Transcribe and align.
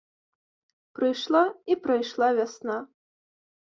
Прыйшла 1.01 1.43
і 1.71 1.79
прайшла 1.87 2.35
вясна. 2.43 2.83